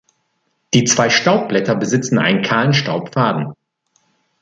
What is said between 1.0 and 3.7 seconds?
Staubblätter besitzen einen kahlen Staubfaden.